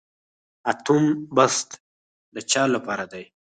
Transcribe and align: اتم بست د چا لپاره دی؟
اتم 0.71 1.03
بست 1.35 1.69
د 2.33 2.35
چا 2.51 2.63
لپاره 2.75 3.05
دی؟ 3.11 3.23